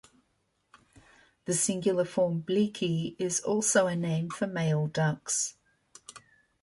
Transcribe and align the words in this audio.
The 1.45 1.53
singular 1.53 2.05
form 2.05 2.41
"Bliki" 2.41 3.15
is 3.19 3.39
also 3.41 3.85
a 3.85 3.95
name 3.95 4.31
for 4.31 4.47
male 4.47 4.87
ducks. 4.87 5.57